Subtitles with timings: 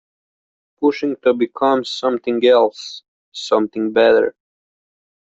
[0.79, 4.33] Pushing to become something else, something better.